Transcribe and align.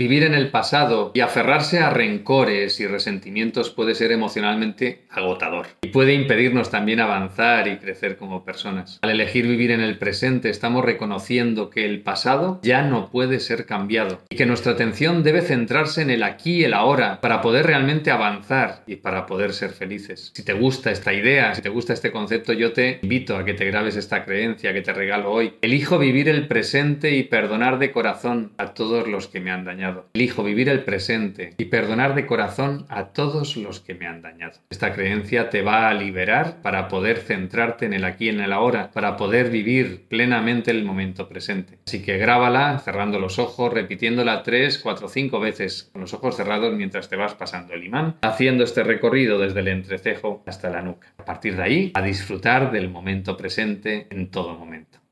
Vivir 0.00 0.22
en 0.22 0.34
el 0.34 0.52
pasado 0.52 1.10
y 1.12 1.22
aferrarse 1.22 1.80
a 1.80 1.90
rencores 1.90 2.78
y 2.78 2.86
resentimientos 2.86 3.70
puede 3.70 3.96
ser 3.96 4.12
emocionalmente 4.12 5.02
agotador 5.10 5.66
y 5.82 5.88
puede 5.88 6.14
impedirnos 6.14 6.70
también 6.70 7.00
avanzar 7.00 7.66
y 7.66 7.78
crecer 7.78 8.16
como 8.16 8.44
personas. 8.44 9.00
Al 9.02 9.10
elegir 9.10 9.48
vivir 9.48 9.72
en 9.72 9.80
el 9.80 9.98
presente 9.98 10.50
estamos 10.50 10.84
reconociendo 10.84 11.68
que 11.68 11.84
el 11.84 12.02
pasado 12.02 12.60
ya 12.62 12.82
no 12.82 13.10
puede 13.10 13.40
ser 13.40 13.66
cambiado 13.66 14.20
y 14.30 14.36
que 14.36 14.46
nuestra 14.46 14.70
atención 14.70 15.24
debe 15.24 15.42
centrarse 15.42 16.00
en 16.02 16.10
el 16.10 16.22
aquí 16.22 16.58
y 16.58 16.64
el 16.64 16.74
ahora 16.74 17.20
para 17.20 17.40
poder 17.40 17.66
realmente 17.66 18.12
avanzar 18.12 18.84
y 18.86 18.94
para 18.94 19.26
poder 19.26 19.52
ser 19.52 19.70
felices. 19.70 20.30
Si 20.32 20.44
te 20.44 20.52
gusta 20.52 20.92
esta 20.92 21.12
idea, 21.12 21.56
si 21.56 21.62
te 21.62 21.70
gusta 21.70 21.92
este 21.92 22.12
concepto, 22.12 22.52
yo 22.52 22.72
te 22.72 23.00
invito 23.02 23.36
a 23.36 23.44
que 23.44 23.54
te 23.54 23.64
grabes 23.64 23.96
esta 23.96 24.24
creencia 24.24 24.72
que 24.72 24.82
te 24.82 24.92
regalo 24.92 25.32
hoy. 25.32 25.54
Elijo 25.60 25.98
vivir 25.98 26.28
el 26.28 26.46
presente 26.46 27.16
y 27.16 27.24
perdonar 27.24 27.80
de 27.80 27.90
corazón 27.90 28.52
a 28.58 28.74
todos 28.74 29.08
los 29.08 29.26
que 29.26 29.40
me 29.40 29.50
han 29.50 29.64
dañado. 29.64 29.87
Elijo 30.14 30.44
vivir 30.44 30.68
el 30.68 30.84
presente 30.84 31.54
y 31.58 31.66
perdonar 31.66 32.14
de 32.14 32.26
corazón 32.26 32.86
a 32.88 33.06
todos 33.08 33.56
los 33.56 33.80
que 33.80 33.94
me 33.94 34.06
han 34.06 34.22
dañado. 34.22 34.60
Esta 34.70 34.92
creencia 34.92 35.50
te 35.50 35.62
va 35.62 35.88
a 35.88 35.94
liberar 35.94 36.62
para 36.62 36.88
poder 36.88 37.18
centrarte 37.18 37.86
en 37.86 37.92
el 37.92 38.04
aquí 38.04 38.26
y 38.26 38.28
en 38.30 38.40
el 38.40 38.52
ahora, 38.52 38.90
para 38.90 39.16
poder 39.16 39.50
vivir 39.50 40.06
plenamente 40.08 40.70
el 40.70 40.84
momento 40.84 41.28
presente. 41.28 41.78
Así 41.86 42.02
que 42.02 42.18
grábala 42.18 42.78
cerrando 42.80 43.18
los 43.18 43.38
ojos, 43.38 43.72
repitiéndola 43.72 44.42
tres, 44.42 44.78
cuatro, 44.78 45.08
cinco 45.08 45.40
veces 45.40 45.90
con 45.92 46.02
los 46.02 46.14
ojos 46.14 46.36
cerrados 46.36 46.74
mientras 46.74 47.08
te 47.08 47.16
vas 47.16 47.34
pasando 47.34 47.74
el 47.74 47.84
imán, 47.84 48.16
haciendo 48.22 48.64
este 48.64 48.82
recorrido 48.82 49.38
desde 49.38 49.60
el 49.60 49.68
entrecejo 49.68 50.42
hasta 50.46 50.70
la 50.70 50.82
nuca. 50.82 51.12
A 51.18 51.24
partir 51.24 51.56
de 51.56 51.62
ahí, 51.62 51.92
a 51.94 52.02
disfrutar 52.02 52.72
del 52.72 52.88
momento 52.90 53.36
presente 53.36 54.06
en 54.10 54.30
todo 54.30 54.58
momento. 54.58 54.98